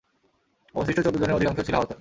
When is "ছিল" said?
1.67-1.75